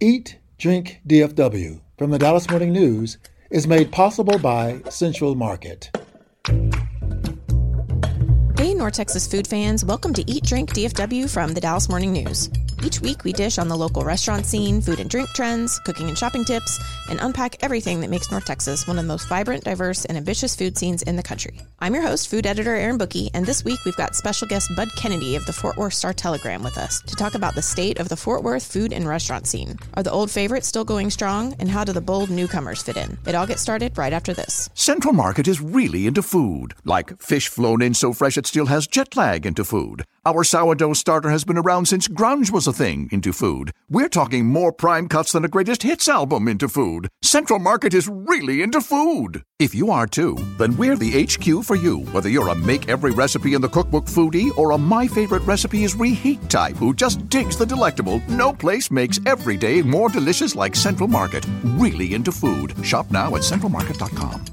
[0.00, 3.16] Eat, Drink DFW from the Dallas Morning News
[3.50, 5.90] is made possible by Central Market.
[8.58, 12.50] Hey, North Texas food fans, welcome to Eat Drink DFW from the Dallas Morning News.
[12.84, 16.16] Each week, we dish on the local restaurant scene, food and drink trends, cooking and
[16.16, 16.78] shopping tips,
[17.08, 20.54] and unpack everything that makes North Texas one of the most vibrant, diverse, and ambitious
[20.54, 21.60] food scenes in the country.
[21.80, 24.88] I'm your host, food editor Erin Booke, and this week we've got special guest Bud
[24.96, 28.08] Kennedy of the Fort Worth Star Telegram with us to talk about the state of
[28.08, 29.78] the Fort Worth food and restaurant scene.
[29.94, 33.16] Are the old favorites still going strong, and how do the bold newcomers fit in?
[33.26, 34.68] It all gets started right after this.
[34.74, 38.86] Central Market is really into food, like fish flown in so fresh it still has
[38.86, 40.04] jet lag into food.
[40.26, 43.70] Our sourdough starter has been around since grunge was a thing into food.
[43.88, 47.08] We're talking more prime cuts than a greatest hits album into food.
[47.22, 49.44] Central Market is really into food.
[49.60, 52.00] If you are too, then we're the HQ for you.
[52.10, 55.84] Whether you're a make every recipe in the cookbook foodie or a my favorite recipe
[55.84, 60.56] is reheat type who just digs the delectable, no place makes every day more delicious
[60.56, 61.46] like Central Market.
[61.76, 62.74] Really into food.
[62.84, 64.44] Shop now at centralmarket.com.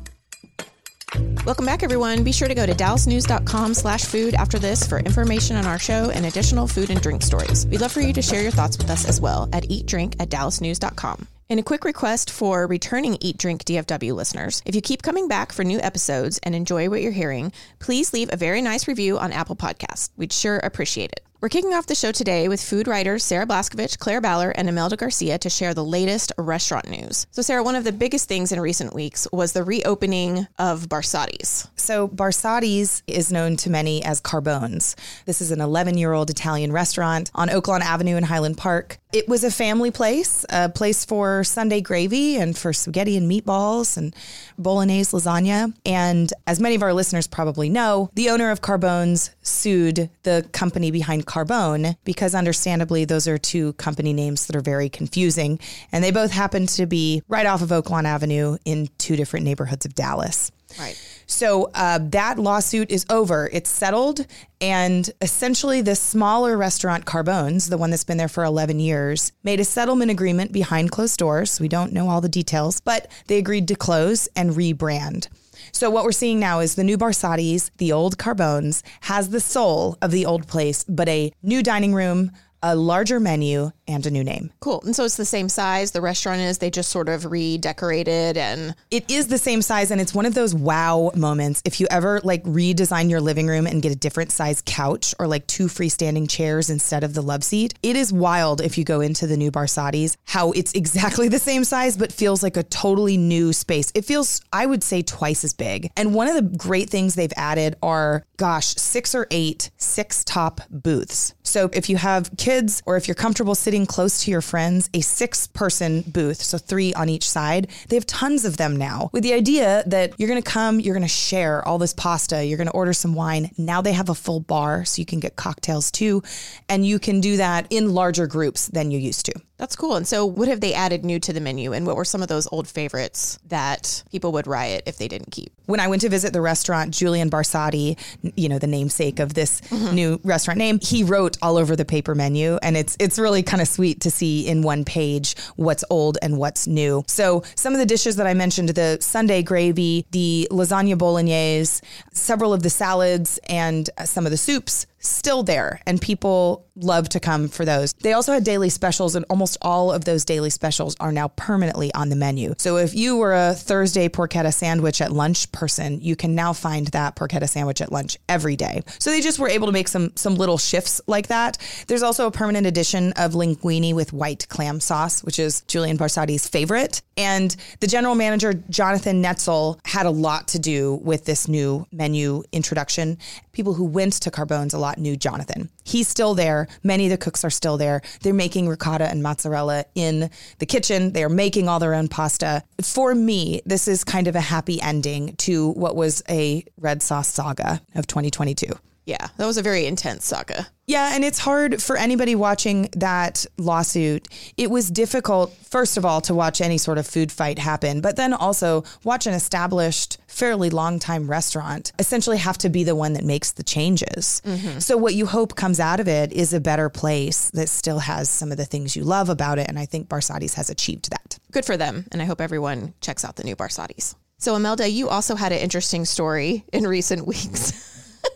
[1.45, 2.23] Welcome back, everyone.
[2.23, 6.09] Be sure to go to dallasnews.com slash food after this for information on our show
[6.09, 7.67] and additional food and drink stories.
[7.67, 10.29] We'd love for you to share your thoughts with us as well at eatdrink at
[10.29, 11.27] dallasnews.com.
[11.49, 14.63] And a quick request for returning Eat Drink DFW listeners.
[14.65, 18.31] If you keep coming back for new episodes and enjoy what you're hearing, please leave
[18.31, 20.09] a very nice review on Apple Podcasts.
[20.15, 21.19] We'd sure appreciate it.
[21.43, 24.95] We're kicking off the show today with food writers Sarah Blaskovich, Claire Ballor, and Imelda
[24.95, 27.27] Garcia to share the latest restaurant news.
[27.31, 31.67] So, Sarah, one of the biggest things in recent weeks was the reopening of Barsotti's.
[31.75, 34.95] So, Barsotti's is known to many as Carbones.
[35.25, 38.99] This is an 11 year old Italian restaurant on Oaklawn Avenue in Highland Park.
[39.11, 43.95] It was a family place, a place for Sunday gravy and for spaghetti and meatballs
[43.95, 44.15] and
[44.57, 45.71] bolognese lasagna.
[45.85, 50.89] And as many of our listeners probably know, the owner of Carbones sued the company
[50.89, 55.59] behind Carbone because, understandably, those are two company names that are very confusing.
[55.91, 59.85] And they both happen to be right off of Oaklawn Avenue in two different neighborhoods
[59.85, 60.51] of Dallas.
[60.79, 60.99] Right.
[61.25, 63.49] So uh, that lawsuit is over.
[63.51, 64.25] It's settled.
[64.61, 69.59] And essentially, the smaller restaurant Carbones, the one that's been there for 11 years, made
[69.59, 71.59] a settlement agreement behind closed doors.
[71.59, 75.27] We don't know all the details, but they agreed to close and rebrand.
[75.75, 79.97] So what we're seeing now is the new Barsotti's, the old Carbones, has the soul
[80.03, 82.31] of the old place, but a new dining room,
[82.63, 84.51] a larger menu, and a new name.
[84.59, 84.81] Cool.
[84.85, 86.57] And so it's the same size the restaurant is.
[86.57, 90.33] They just sort of redecorated and It is the same size and it's one of
[90.33, 91.61] those wow moments.
[91.65, 95.27] If you ever like redesign your living room and get a different size couch or
[95.27, 99.01] like two freestanding chairs instead of the love seat, it is wild if you go
[99.01, 103.17] into the new Barsotti's how it's exactly the same size but feels like a totally
[103.17, 103.91] new space.
[103.93, 105.91] It feels I would say twice as big.
[105.97, 110.61] And one of the great things they've added are gosh, 6 or 8 six top
[110.69, 111.33] booths.
[111.43, 115.01] So if you have kids or if you're comfortable sitting close to your friends, a
[115.01, 117.69] six person booth, so three on each side.
[117.89, 120.95] They have tons of them now with the idea that you're going to come, you're
[120.95, 123.51] going to share all this pasta, you're going to order some wine.
[123.57, 126.23] Now they have a full bar so you can get cocktails too.
[126.69, 129.33] And you can do that in larger groups than you used to.
[129.63, 129.95] That's cool.
[129.95, 131.71] And so, what have they added new to the menu?
[131.71, 135.31] And what were some of those old favorites that people would riot if they didn't
[135.31, 135.53] keep?
[135.67, 137.97] When I went to visit the restaurant, Julian Barsotti,
[138.35, 139.95] you know, the namesake of this mm-hmm.
[139.95, 142.57] new restaurant name, he wrote all over the paper menu.
[142.61, 146.37] And it's it's really kind of sweet to see in one page what's old and
[146.37, 147.05] what's new.
[147.07, 151.81] So, some of the dishes that I mentioned the Sunday gravy, the lasagna bolognese,
[152.11, 157.19] several of the salads, and some of the soups still there and people love to
[157.19, 157.93] come for those.
[157.93, 161.93] They also had daily specials and almost all of those daily specials are now permanently
[161.93, 162.53] on the menu.
[162.57, 166.87] So if you were a Thursday porchetta sandwich at lunch person, you can now find
[166.87, 168.81] that porchetta sandwich at lunch every day.
[168.99, 171.57] So they just were able to make some some little shifts like that.
[171.87, 176.47] There's also a permanent addition of linguine with white clam sauce, which is Julian Barsotti's
[176.47, 177.01] favorite.
[177.17, 182.43] And the general manager Jonathan Netzel had a lot to do with this new menu
[182.51, 183.17] introduction.
[183.51, 185.69] People who went to Carbones a lot knew Jonathan.
[185.83, 186.62] He's still there.
[186.83, 188.01] Many of the cooks are still there.
[188.21, 190.29] They're making ricotta and mozzarella in
[190.59, 191.13] the kitchen.
[191.13, 192.63] They are making all their own pasta.
[192.81, 197.27] For me, this is kind of a happy ending to what was a red sauce
[197.27, 198.67] saga of 2022.
[199.05, 200.67] Yeah, that was a very intense saga.
[200.85, 204.27] Yeah, and it's hard for anybody watching that lawsuit.
[204.57, 208.15] It was difficult, first of all, to watch any sort of food fight happen, but
[208.15, 213.13] then also watch an established, fairly long time restaurant essentially have to be the one
[213.13, 214.41] that makes the changes.
[214.45, 214.79] Mm-hmm.
[214.79, 218.29] So, what you hope comes out of it is a better place that still has
[218.29, 219.67] some of the things you love about it.
[219.67, 221.39] And I think Barsotti's has achieved that.
[221.51, 222.05] Good for them.
[222.11, 224.15] And I hope everyone checks out the new Barsotti's.
[224.37, 227.89] So, Imelda, you also had an interesting story in recent weeks.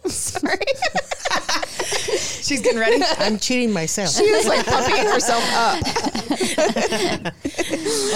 [0.13, 0.57] Sorry.
[2.41, 3.03] She's getting ready.
[3.17, 4.11] I'm cheating myself.
[4.11, 5.81] She is like pumping herself up.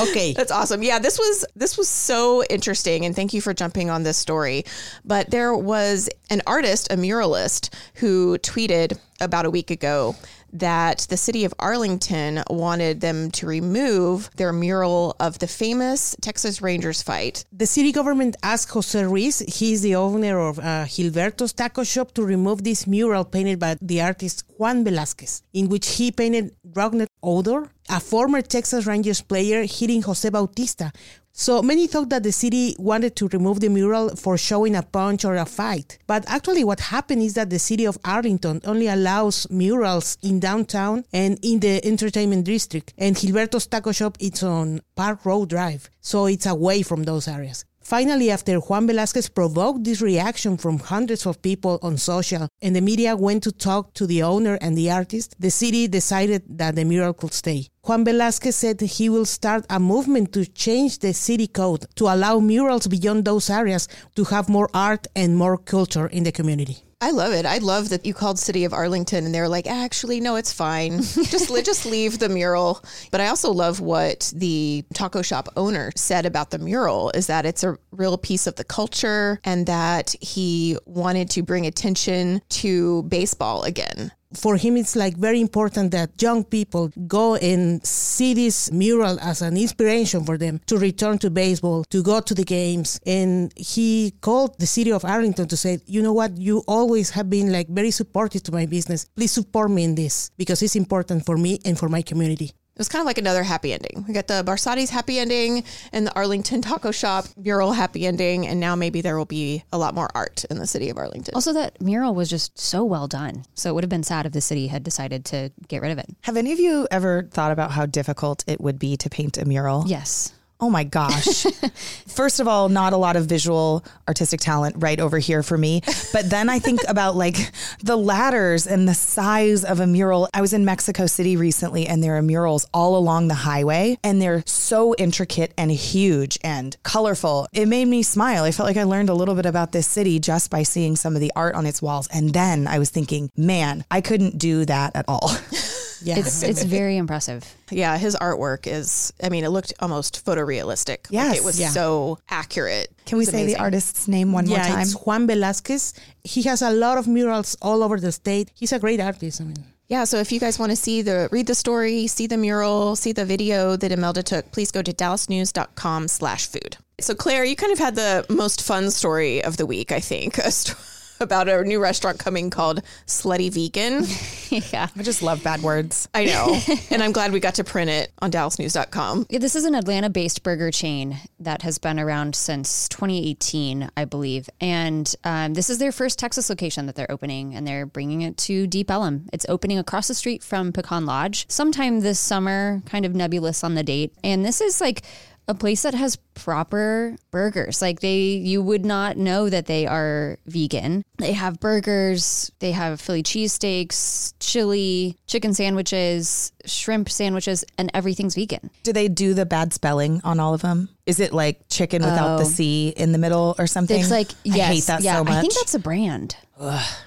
[0.09, 0.33] okay.
[0.33, 0.83] That's awesome.
[0.83, 4.63] Yeah, this was this was so interesting and thank you for jumping on this story.
[5.03, 10.15] But there was an artist, a muralist who tweeted about a week ago
[10.53, 16.61] that the city of Arlington wanted them to remove their mural of the famous Texas
[16.61, 17.45] Rangers fight.
[17.51, 22.23] The city government asked Jose Ruiz, he's the owner of uh, Gilberto's Taco Shop, to
[22.23, 27.71] remove this mural painted by the artist Juan Velasquez, in which he painted Rougned Odor,
[27.89, 30.91] a former Texas Rangers player, hitting Jose Bautista.
[31.33, 35.23] So many thought that the city wanted to remove the mural for showing a punch
[35.23, 35.97] or a fight.
[36.05, 41.05] But actually, what happened is that the city of Arlington only allows murals in downtown
[41.13, 42.93] and in the entertainment district.
[42.97, 47.65] And Gilberto's Taco Shop is on Park Row Drive, so it's away from those areas.
[47.81, 52.81] Finally, after Juan Velazquez provoked this reaction from hundreds of people on social and the
[52.81, 56.85] media went to talk to the owner and the artist, the city decided that the
[56.85, 57.67] mural could stay.
[57.83, 62.39] Juan Velazquez said he will start a movement to change the city code to allow
[62.39, 66.83] murals beyond those areas to have more art and more culture in the community.
[67.03, 67.47] I love it.
[67.47, 71.01] I love that you called City of Arlington and they're like, actually, no, it's fine.
[71.01, 72.83] just just leave the mural.
[73.09, 77.47] But I also love what the taco shop owner said about the mural is that
[77.47, 83.01] it's a real piece of the culture and that he wanted to bring attention to
[83.03, 88.71] baseball again for him it's like very important that young people go and see this
[88.71, 92.99] mural as an inspiration for them to return to baseball to go to the games.
[93.05, 96.37] And he called the city of arlington to say you know what?
[96.37, 99.05] You always have been like very supportive to my business.
[99.15, 102.45] Please support me in this because it's important for me and for my community.
[102.45, 104.03] it was kind of like another happy ending.
[104.07, 105.63] We got the Barsotti's happy ending
[105.93, 109.77] and the Arlington Taco Shop mural happy ending, and now maybe there will be a
[109.77, 111.35] lot more art in the city of Arlington.
[111.35, 113.45] Also, that mural was just so well done.
[113.53, 115.99] So it would have been sad if the city had decided to get rid of
[115.99, 116.07] it.
[116.21, 119.45] Have any of you ever thought about how difficult it would be to paint a
[119.45, 119.83] mural?
[119.85, 120.33] Yes.
[120.63, 121.43] Oh my gosh.
[122.07, 125.81] First of all, not a lot of visual artistic talent right over here for me.
[126.13, 130.29] But then I think about like the ladders and the size of a mural.
[130.35, 134.21] I was in Mexico City recently and there are murals all along the highway and
[134.21, 137.47] they're so intricate and huge and colorful.
[137.53, 138.43] It made me smile.
[138.43, 141.15] I felt like I learned a little bit about this city just by seeing some
[141.15, 142.07] of the art on its walls.
[142.13, 145.31] And then I was thinking, man, I couldn't do that at all.
[146.03, 146.19] Yeah.
[146.19, 147.43] It's it's very impressive.
[147.69, 151.07] Yeah, his artwork is I mean, it looked almost photorealistic.
[151.09, 151.29] Yes.
[151.29, 151.69] Like it was yeah.
[151.69, 152.89] so accurate.
[153.05, 154.81] Can we say the artist's name one yeah, more time?
[154.81, 155.93] It's Juan Velasquez.
[156.23, 158.51] He has a lot of murals all over the state.
[158.53, 159.41] He's a great artist.
[159.41, 162.25] I mean yeah, so if you guys want to see the read the story, see
[162.25, 166.77] the mural, see the video that Imelda took, please go to dallasnews.com slash food.
[167.01, 170.37] So Claire, you kind of had the most fun story of the week, I think.
[170.45, 170.79] A story
[171.31, 174.05] about a new restaurant coming called Slutty Vegan.
[174.73, 174.87] yeah.
[174.95, 176.09] I just love bad words.
[176.13, 176.59] I know.
[176.89, 179.27] and I'm glad we got to print it on dallasnews.com.
[179.29, 184.05] Yeah, this is an Atlanta based burger chain that has been around since 2018, I
[184.05, 184.49] believe.
[184.59, 188.37] And um, this is their first Texas location that they're opening, and they're bringing it
[188.37, 189.29] to Deep Ellum.
[189.31, 193.75] It's opening across the street from Pecan Lodge sometime this summer, kind of nebulous on
[193.75, 194.13] the date.
[194.23, 195.03] And this is like
[195.51, 197.81] a place that has proper burgers.
[197.81, 201.03] Like they, you would not know that they are vegan.
[201.17, 208.71] They have burgers, they have Philly cheesesteaks, chili, chicken sandwiches, shrimp sandwiches, and everything's vegan.
[208.83, 210.89] Do they do the bad spelling on all of them?
[211.05, 212.47] Is it like chicken without the oh.
[212.47, 213.99] C in the middle or something?
[213.99, 215.33] It's like, yes, I hate that yeah, so much.
[215.33, 216.37] I think that's a brand.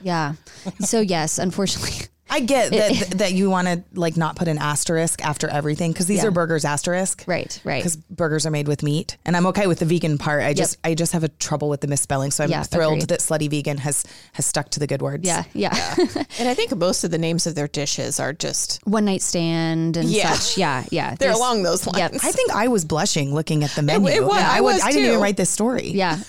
[0.02, 0.34] Yeah.
[0.80, 2.08] So yes, unfortunately.
[2.34, 6.06] I get that that you want to like not put an asterisk after everything because
[6.06, 6.28] these Yeah.
[6.28, 7.24] are burgers asterisk.
[7.26, 7.78] Right, right.
[7.80, 10.42] Because burgers are made with meat, and I'm okay with the vegan part.
[10.42, 13.08] I just I just have a trouble with the misspelling, so I'm Yeah, thrilled agreed.
[13.10, 15.26] that Slutty Vegan has has stuck to the good words.
[15.26, 15.94] Yeah, yeah.
[16.38, 19.96] And I think most of the names of their dishes are just One night stand
[19.96, 20.32] and Yeah.
[20.32, 20.58] such.
[20.58, 21.10] Yeah, yeah.
[21.10, 21.98] they're There's- along those lines.
[21.98, 22.14] Yep.
[22.24, 24.08] I think I was blushing looking at the menu.
[24.08, 25.90] it was- and I was, was I didn't even write this story.
[25.90, 26.18] Yeah.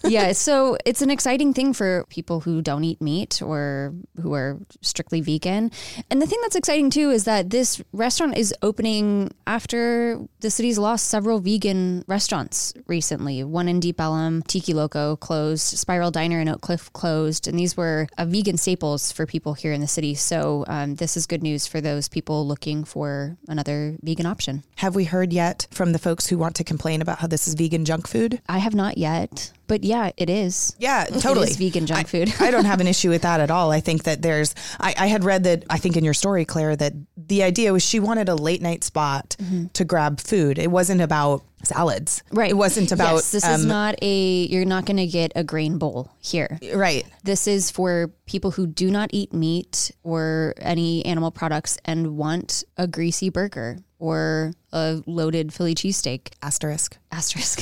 [0.04, 0.32] yeah.
[0.32, 5.20] So it's an exciting thing for people who don't eat meat or who are strictly
[5.20, 5.70] vegan.
[6.10, 10.78] And the thing that's exciting too is that this restaurant is opening after the city's
[10.78, 13.44] lost several vegan restaurants recently.
[13.44, 17.48] One in Deep Ellum, Tiki Loco closed, Spiral Diner in Oak Cliff closed.
[17.48, 20.14] And these were uh, vegan staples for people here in the city.
[20.14, 24.64] So um, this is good news for those people looking for another vegan option.
[24.76, 27.54] Have we heard yet from the folks who want to complain about how this is
[27.54, 28.40] vegan junk food?
[28.48, 30.74] I have not yet, but yeah, it is.
[30.78, 31.46] Yeah, totally.
[31.46, 32.34] It is vegan junk I- food.
[32.40, 33.70] I don't have an issue with that at all.
[33.70, 36.74] I think that there's, I, I had read that, I think in your story, Claire,
[36.76, 39.66] that the idea was she wanted a late night spot Mm-hmm.
[39.74, 40.58] to grab food.
[40.58, 42.22] It wasn't about salads.
[42.32, 42.50] Right.
[42.50, 43.14] It wasn't about.
[43.16, 44.46] Yes, this is um, not a.
[44.46, 46.58] You're not going to get a grain bowl here.
[46.74, 47.06] Right.
[47.24, 52.64] This is for people who do not eat meat or any animal products and want
[52.76, 56.32] a greasy burger or a loaded Philly cheesesteak.
[56.42, 56.96] Asterisk.
[57.12, 57.60] Asterisk.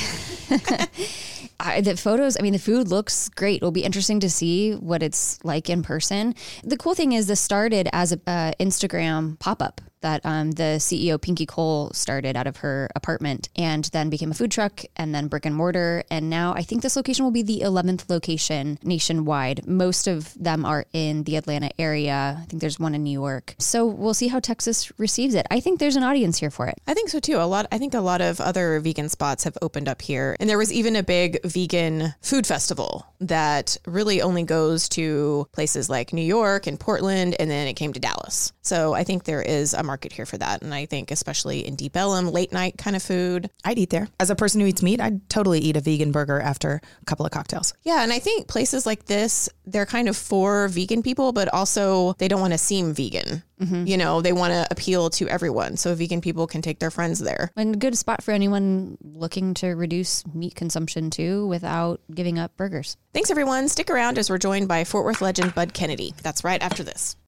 [1.60, 3.56] I, the photos, I mean, the food looks great.
[3.56, 6.34] It'll be interesting to see what it's like in person.
[6.64, 10.78] The cool thing is, this started as an uh, Instagram pop up that um, the
[10.78, 15.14] CEO Pinky Cole started out of her apartment and then became a food truck and
[15.14, 16.04] then brick and mortar.
[16.10, 19.66] And now I think this location will be the 11th location nationwide.
[19.66, 22.38] Most of them are in the Atlanta area.
[22.40, 23.56] I think there's one in New York.
[23.58, 25.46] So we'll see how Texas receives it.
[25.50, 26.78] I think there's an audience here for it.
[26.86, 27.36] I think so too.
[27.36, 27.66] A lot.
[27.70, 30.72] I think a lot of other vegan spots have opened up here, and there was
[30.72, 36.66] even a big vegan food festival that really only goes to places like New York
[36.66, 38.52] and Portland, and then it came to Dallas.
[38.62, 41.76] So I think there is a market here for that, and I think especially in
[41.76, 43.50] Deep Ellum, late night kind of food.
[43.64, 44.08] I'd eat there.
[44.18, 47.26] As a person who eats meat, I'd totally eat a vegan burger after a couple
[47.26, 47.74] of cocktails.
[47.82, 52.14] Yeah, and I think places like this, they're kind of for vegan people, but also
[52.14, 53.42] they don't want to seem vegan.
[53.60, 53.86] Mm-hmm.
[53.86, 57.20] You know, they want to appeal to everyone, so vegan people can take their friends
[57.20, 57.50] there.
[57.56, 62.56] And a good spot for anyone looking to reduce meat consumption too without giving up
[62.56, 62.96] burgers.
[63.14, 63.68] Thanks, everyone.
[63.68, 66.14] Stick around as we're joined by Fort Worth legend Bud Kennedy.
[66.22, 67.16] That's right after this.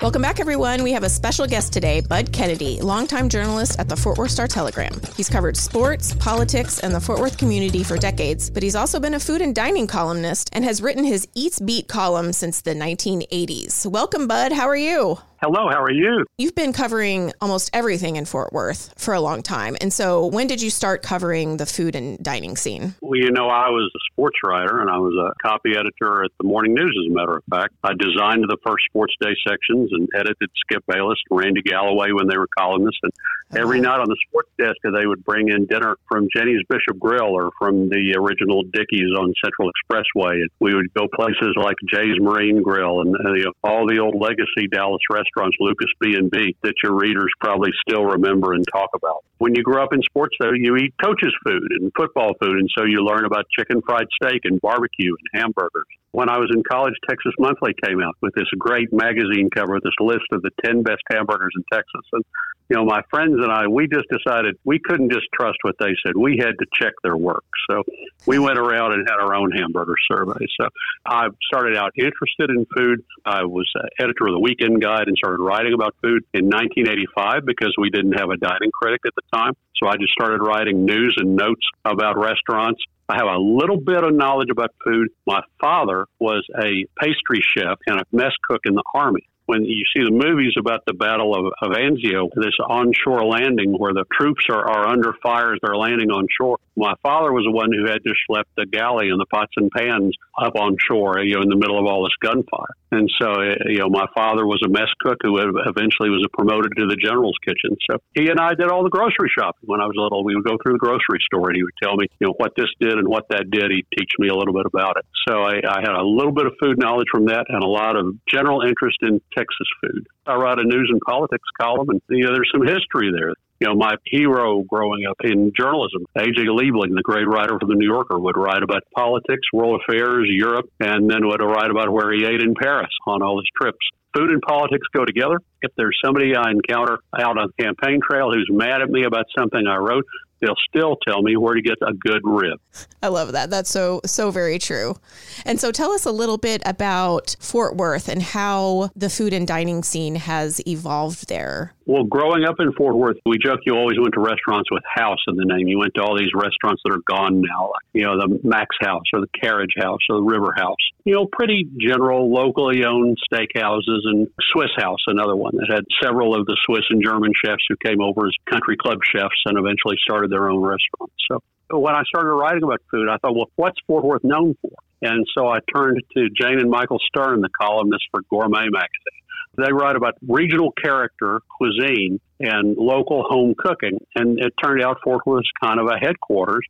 [0.00, 0.84] Welcome back, everyone.
[0.84, 4.46] We have a special guest today, Bud Kennedy, longtime journalist at the Fort Worth Star
[4.46, 4.92] Telegram.
[5.16, 9.14] He's covered sports, politics, and the Fort Worth community for decades, but he's also been
[9.14, 13.86] a food and dining columnist and has written his Eats Beat column since the 1980s.
[13.86, 14.52] Welcome, Bud.
[14.52, 15.18] How are you?
[15.40, 16.26] Hello, how are you?
[16.36, 19.76] You've been covering almost everything in Fort Worth for a long time.
[19.80, 22.96] And so, when did you start covering the food and dining scene?
[23.00, 26.32] Well, you know, I was a sports writer and I was a copy editor at
[26.40, 27.72] the Morning News, as a matter of fact.
[27.84, 32.26] I designed the first Sports Day sections and edited Skip Bayless and Randy Galloway when
[32.26, 32.98] they were columnists.
[33.04, 33.12] And
[33.56, 37.30] every night on the sports desk, they would bring in dinner from Gennie's Bishop Grill
[37.30, 40.42] or from the original Dickey's on Central Expressway.
[40.42, 44.00] And we would go places like Jay's Marine Grill and uh, you know, all the
[44.00, 45.27] old legacy Dallas restaurants,
[45.60, 49.24] Lucas B and B, that your readers probably still remember and talk about.
[49.38, 52.68] When you grow up in sports, though, you eat coaches' food and football food, and
[52.76, 55.86] so you learn about chicken fried steak and barbecue and hamburgers.
[56.12, 59.82] When I was in college, Texas Monthly came out with this great magazine cover with
[59.82, 62.02] this list of the 10 best hamburgers in Texas.
[62.12, 62.24] And,
[62.70, 65.92] you know, my friends and I, we just decided we couldn't just trust what they
[66.04, 66.16] said.
[66.16, 67.44] We had to check their work.
[67.70, 67.82] So
[68.26, 70.46] we went around and had our own hamburger survey.
[70.58, 70.68] So
[71.06, 73.04] I started out interested in food.
[73.26, 77.44] I was uh, editor of the Weekend Guide and started writing about food in 1985
[77.44, 79.52] because we didn't have a dining critic at the time.
[79.76, 82.82] So I just started writing news and notes about restaurants.
[83.08, 85.08] I have a little bit of knowledge about food.
[85.26, 89.26] My father was a pastry chef and a mess cook in the Army.
[89.46, 93.94] When you see the movies about the Battle of, of Anzio, this onshore landing where
[93.94, 97.50] the troops are, are under fire as they're landing on shore, my father was the
[97.50, 101.18] one who had just left the galley and the pots and pans up on shore,
[101.18, 102.78] you know, in the middle of all this gunfire.
[102.94, 106.72] And so, uh, you know, my father was a mess cook who eventually was promoted
[106.78, 107.76] to the general's kitchen.
[107.90, 110.24] So he and I did all the grocery shopping when I was little.
[110.24, 112.54] We would go through the grocery store and he would tell me, you know, what
[112.56, 113.74] this did and what that did.
[113.74, 115.04] He'd teach me a little bit about it.
[115.26, 117.98] So I, I had a little bit of food knowledge from that and a lot
[117.98, 120.06] of general interest in Texas food.
[120.26, 123.34] I write a news and politics column, and you know, there's some history there.
[123.60, 126.46] You know, my hero growing up in journalism, A.J.
[126.46, 130.70] Liebling, the great writer for the New Yorker, would write about politics, world affairs, Europe,
[130.78, 133.78] and then would write about where he ate in Paris on all his trips.
[134.16, 135.40] Food and politics go together.
[135.60, 139.26] If there's somebody I encounter out on the campaign trail who's mad at me about
[139.36, 140.04] something I wrote,
[140.40, 142.58] they'll still tell me where to get a good rib.
[143.02, 143.50] I love that.
[143.50, 144.96] That's so so very true.
[145.44, 149.46] And so tell us a little bit about Fort Worth and how the food and
[149.46, 151.74] dining scene has evolved there.
[151.88, 155.24] Well, growing up in Fort Worth, we joke you always went to restaurants with house
[155.26, 155.68] in the name.
[155.68, 158.76] You went to all these restaurants that are gone now, like, you know, the Max
[158.78, 160.76] House or the Carriage House or the River House.
[161.04, 166.38] You know, pretty general, locally owned steakhouses and Swiss House, another one that had several
[166.38, 169.96] of the Swiss and German chefs who came over as country club chefs and eventually
[170.04, 171.16] started their own restaurants.
[171.26, 171.40] So
[171.70, 174.72] when I started writing about food, I thought, well, what's Fort Worth known for?
[175.00, 179.24] And so I turned to Jane and Michael Stern, the columnists for Gourmet magazine.
[179.58, 183.98] They write about regional character, cuisine, and local home cooking.
[184.14, 186.64] And it turned out Fort Worth is kind of a headquarters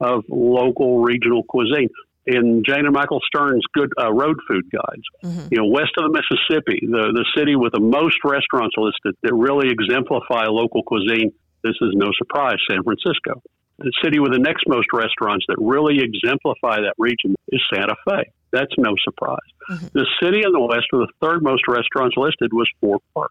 [0.00, 1.88] of local regional cuisine.
[2.26, 5.48] In Jane and Michael Stern's good uh, road food guides, mm-hmm.
[5.50, 9.34] you know, west of the Mississippi, the the city with the most restaurants listed that
[9.34, 11.32] really exemplify local cuisine.
[11.64, 13.42] This is no surprise, San Francisco.
[13.78, 18.30] The city with the next most restaurants that really exemplify that region is Santa Fe.
[18.52, 19.38] That's no surprise.
[19.70, 19.86] Mm-hmm.
[19.94, 23.30] The city in the west with the third most restaurants listed was Fort Worth.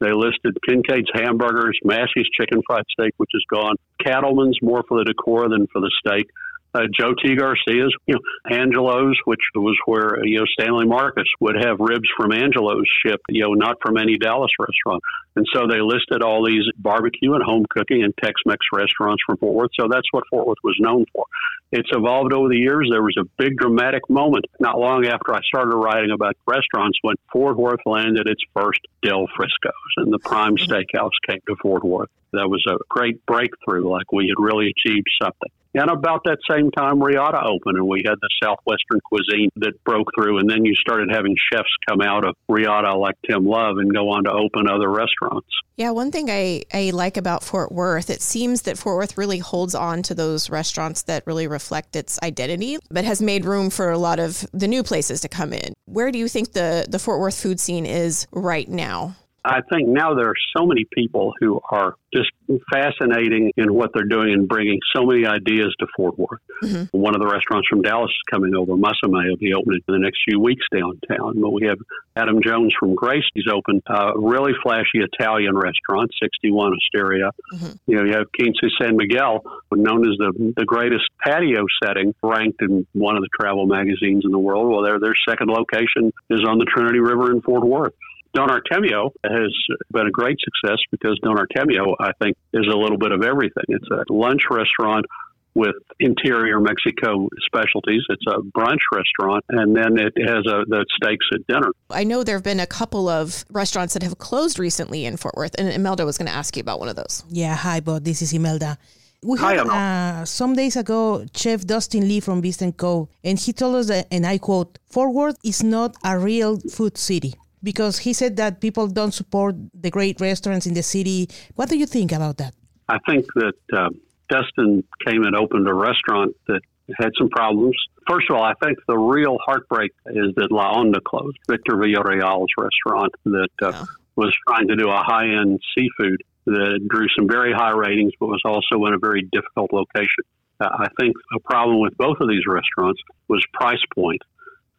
[0.00, 5.04] They listed Kincaid's Hamburgers, Massey's Chicken Fried Steak, which is gone, Cattleman's more for the
[5.04, 6.30] decor than for the steak,
[6.74, 7.34] uh, Joe T.
[7.36, 12.32] Garcia's, you know, Angelo's, which was where you know Stanley Marcus would have ribs from
[12.32, 15.02] Angelo's shipped, you know, not from any Dallas restaurant.
[15.36, 19.54] And so they listed all these barbecue and home cooking and Tex-Mex restaurants from Fort
[19.54, 19.70] Worth.
[19.78, 21.24] So that's what Fort Worth was known for.
[21.72, 22.88] It's evolved over the years.
[22.90, 27.14] There was a big dramatic moment not long after I started writing about restaurants when
[27.32, 32.10] Fort Worth landed its first Del Frisco's and the Prime Steakhouse came to Fort Worth.
[32.32, 35.50] That was a great breakthrough, like we had really achieved something.
[35.72, 40.08] And about that same time, Reata opened, and we had the Southwestern cuisine that broke
[40.16, 40.38] through.
[40.38, 44.10] And then you started having chefs come out of Reata like Tim Love and go
[44.10, 45.48] on to open other restaurants.
[45.76, 49.38] Yeah, one thing I, I like about Fort Worth, it seems that Fort Worth really
[49.38, 53.90] holds on to those restaurants that really reflect its identity, but has made room for
[53.90, 55.72] a lot of the new places to come in.
[55.86, 59.14] Where do you think the, the Fort Worth food scene is right now?
[59.44, 62.30] I think now there are so many people who are just
[62.72, 66.40] fascinating in what they're doing and bringing so many ideas to Fort Worth.
[66.62, 66.98] Mm-hmm.
[66.98, 68.72] One of the restaurants from Dallas is coming over.
[68.72, 71.40] Masame will be opening in the next few weeks downtown.
[71.40, 71.78] But we have
[72.16, 73.24] Adam Jones from Grace.
[73.32, 77.30] He's opened a really flashy Italian restaurant, 61 Osteria.
[77.54, 77.72] Mm-hmm.
[77.86, 79.42] You know, you have Quince San Miguel,
[79.72, 84.32] known as the the greatest patio setting, ranked in one of the travel magazines in
[84.32, 84.70] the world.
[84.70, 87.94] Well, their their second location is on the Trinity River in Fort Worth.
[88.32, 89.52] Don Artemio has
[89.90, 93.64] been a great success because Don Artemio, I think, is a little bit of everything.
[93.68, 95.06] It's a lunch restaurant
[95.54, 98.02] with interior Mexico specialties.
[98.08, 101.72] It's a brunch restaurant, and then it has a, the steaks at dinner.
[101.90, 105.34] I know there have been a couple of restaurants that have closed recently in Fort
[105.36, 107.24] Worth, and Imelda was going to ask you about one of those.
[107.28, 108.04] Yeah, hi, Bob.
[108.04, 108.78] This is Imelda.
[109.22, 113.10] We had uh, some days ago Chef Dustin Lee from Beast and Co.
[113.22, 116.96] and he told us that, and I quote, Fort Worth is not a real food
[116.96, 121.28] city because he said that people don't support the great restaurants in the city.
[121.54, 122.54] What do you think about that?
[122.88, 123.90] I think that uh,
[124.28, 126.60] Dustin came and opened a restaurant that
[126.98, 127.76] had some problems.
[128.08, 132.50] First of all, I think the real heartbreak is that La Onda closed, Victor Villarreal's
[132.58, 133.84] restaurant that uh, yeah.
[134.16, 138.26] was trying to do a high end seafood that drew some very high ratings, but
[138.26, 140.24] was also in a very difficult location.
[140.60, 144.20] Uh, I think a problem with both of these restaurants was price point.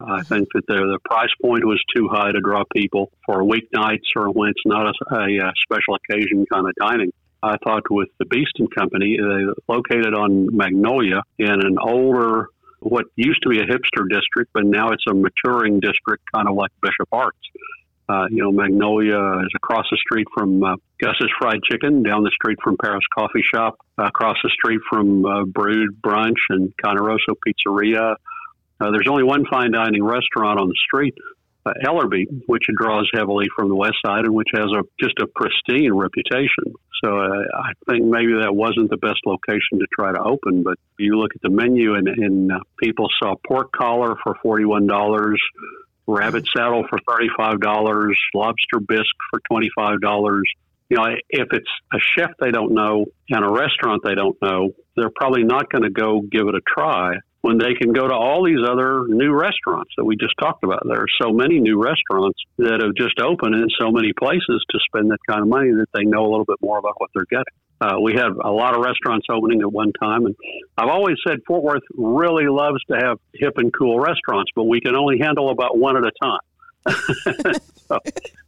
[0.07, 4.09] I think that the, the price point was too high to draw people for weeknights
[4.15, 7.11] or when it's not a, a, a special occasion kind of dining.
[7.43, 12.47] I thought with the Beast and Company, uh, located on Magnolia in an older,
[12.79, 16.55] what used to be a hipster district, but now it's a maturing district, kind of
[16.55, 17.39] like Bishop Arts.
[18.07, 22.31] Uh, you know, Magnolia is across the street from uh, Gus's Fried Chicken, down the
[22.31, 27.37] street from Paris Coffee Shop, across the street from uh, Brewed Brunch and Cane Rosso
[27.47, 28.15] Pizzeria,
[28.81, 31.15] uh, there's only one fine dining restaurant on the street,
[31.65, 35.27] uh, Ellerbe, which draws heavily from the west side and which has a just a
[35.27, 36.73] pristine reputation.
[37.03, 40.63] So uh, I think maybe that wasn't the best location to try to open.
[40.63, 44.65] But you look at the menu, and, and uh, people saw pork collar for forty
[44.65, 45.41] one dollars,
[46.07, 50.49] rabbit saddle for thirty five dollars, lobster bisque for twenty five dollars.
[50.89, 54.71] You know, if it's a chef they don't know and a restaurant they don't know,
[54.95, 58.13] they're probably not going to go give it a try when they can go to
[58.13, 60.83] all these other new restaurants that we just talked about.
[60.85, 64.79] There are so many new restaurants that have just opened in so many places to
[64.85, 67.25] spend that kind of money that they know a little bit more about what they're
[67.29, 67.53] getting.
[67.81, 70.35] Uh, we have a lot of restaurants opening at one time, and
[70.77, 74.79] I've always said Fort Worth really loves to have hip and cool restaurants, but we
[74.81, 76.39] can only handle about one at a time.
[77.87, 77.97] so,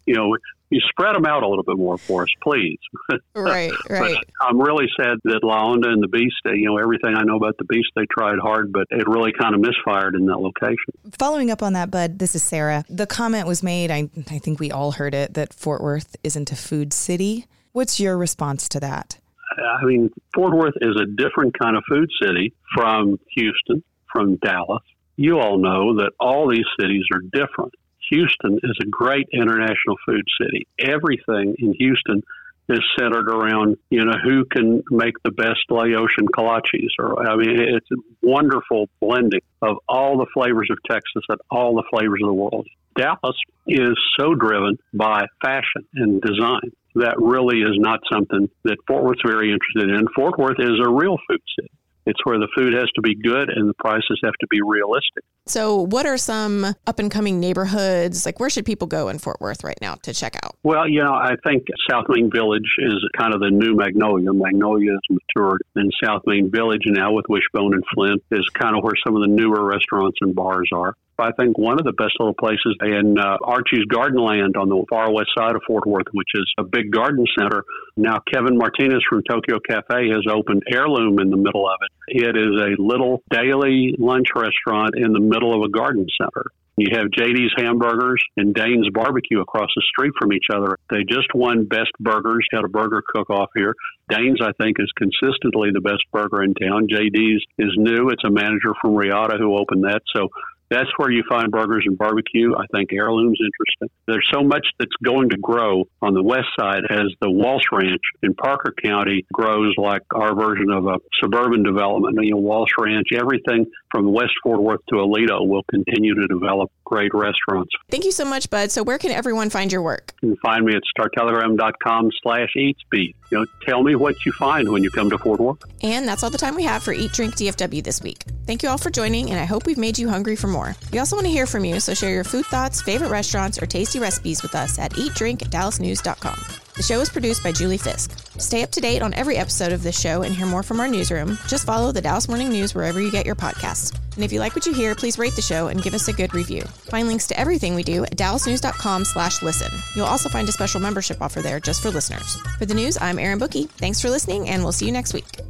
[0.06, 0.38] you know,
[0.70, 2.80] you spread them out a little bit more for us, please.
[3.36, 4.18] Right, right.
[4.42, 7.58] I'm really sad that La Onda and the Beast, you know, everything I know about
[7.58, 10.94] the Beast, they tried hard, but it really kind of misfired in that location.
[11.12, 12.86] Following up on that, Bud, this is Sarah.
[12.90, 16.52] The comment was made, I, I think we all heard it, that Fort Worth isn't
[16.52, 17.46] a food city.
[17.74, 19.20] What's your response to that?
[19.58, 24.84] I mean, Fort Worth is a different kind of food city from Houston, from Dallas.
[25.16, 27.74] You all know that all these cities are different.
[28.10, 30.68] Houston is a great international food city.
[30.80, 32.22] Everything in Houston
[32.70, 36.90] is centered around, you know, who can make the best Laotian kolaches.
[36.98, 41.76] Or, I mean, it's a wonderful blending of all the flavors of Texas and all
[41.76, 42.68] the flavors of the world.
[42.96, 43.38] Dallas
[43.68, 46.72] is so driven by fashion and design.
[46.96, 50.08] That really is not something that Fort Worth's very interested in.
[50.16, 51.72] Fort Worth is a real food city.
[52.06, 55.24] It's where the food has to be good and the prices have to be realistic.
[55.46, 58.26] So, what are some up and coming neighborhoods?
[58.26, 60.56] Like, where should people go in Fort Worth right now to check out?
[60.64, 64.32] Well, you know, I think South Main Village is kind of the new Magnolia.
[64.32, 68.84] Magnolia has matured, and South Main Village now with Wishbone and Flint is kind of
[68.84, 70.96] where some of the newer restaurants and bars are.
[71.20, 74.86] I think one of the best little places in uh, Archie's Garden Land on the
[74.90, 77.64] far west side of Fort Worth, which is a big garden center.
[77.96, 82.24] Now, Kevin Martinez from Tokyo Cafe has opened Heirloom in the middle of it.
[82.26, 86.46] It is a little daily lunch restaurant in the middle of a garden center.
[86.76, 90.78] You have JD's Hamburgers and Dayne's Barbecue across the street from each other.
[90.90, 93.76] They just won Best Burgers, had a burger cook off here.
[94.10, 96.88] Dayne's, I think, is consistently the best burger in town.
[96.88, 98.10] JD's is new.
[98.10, 100.02] It's a manager from Reata who opened that.
[100.16, 100.30] So
[100.70, 102.54] that's where you find burgers and barbecue.
[102.56, 103.90] I think heirloom's interesting.
[104.08, 108.02] There's so much that's going to grow on the west side as the Walsh Ranch
[108.22, 112.18] in Parker County grows like our version of a suburban development.
[112.22, 116.72] You know, Walsh Ranch, everything from West Fort Worth to Aledo will continue to develop
[116.86, 117.72] great restaurants.
[117.90, 118.72] Thank you so much, Bud.
[118.72, 120.14] So where can everyone find your work?
[120.22, 123.16] You can find me at startelegram.com slash eatsbeat.
[123.32, 125.64] You know, tell me what you find when you come to Fort Worth.
[125.82, 128.24] And that's all the time we have for Eat Drink DFW this week.
[128.46, 130.63] Thank you all for joining, and I hope we've made you hungry for more.
[130.92, 133.66] We also want to hear from you, so share your food thoughts, favorite restaurants, or
[133.66, 136.40] tasty recipes with us at eatdrink at dallasnews.com.
[136.76, 138.18] The show is produced by Julie Fisk.
[138.40, 140.88] Stay up to date on every episode of this show and hear more from our
[140.88, 141.38] newsroom.
[141.48, 143.96] Just follow the Dallas Morning News wherever you get your podcasts.
[144.16, 146.14] And if you like what you hear, please rate the show and give us a
[146.14, 146.62] good review.
[146.90, 149.72] Find links to everything we do at dallasnews.com slash listen.
[149.96, 152.36] You'll also find a special membership offer there just for listeners.
[152.58, 153.70] For the news, I'm Erin Booke.
[153.78, 155.42] Thanks for listening, and we'll see you next week.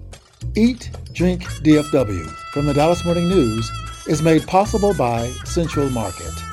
[0.56, 3.72] Eat, Drink, DFW from the Dallas Morning News
[4.08, 6.53] is made possible by Central Market.